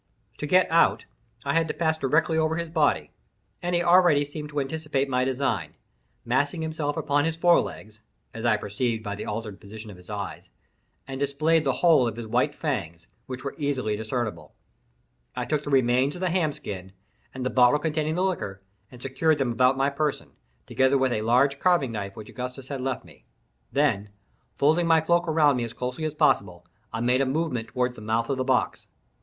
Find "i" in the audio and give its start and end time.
1.45-1.53, 8.43-8.57, 15.35-15.45, 26.91-27.01